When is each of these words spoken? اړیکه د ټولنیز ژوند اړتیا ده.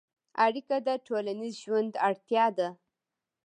اړیکه 0.45 0.77
د 0.87 0.89
ټولنیز 1.05 1.53
ژوند 1.63 1.91
اړتیا 2.07 2.45
ده. 2.57 2.69